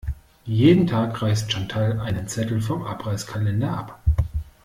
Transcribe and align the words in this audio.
Jeden 0.47 0.87
Tag 0.87 1.21
reißt 1.21 1.51
Chantal 1.51 1.99
einen 1.99 2.27
Zettel 2.27 2.59
vom 2.59 2.81
Abreißkalender 2.81 3.69
ab. 3.71 3.99